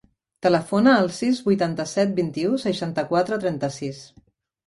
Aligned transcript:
Telefona 0.43 0.93
al 1.01 1.09
sis, 1.17 1.41
vuitanta-set, 1.49 2.15
vint-i-u, 2.21 2.55
seixanta-quatre, 2.65 3.39
trenta-sis. 3.45 4.01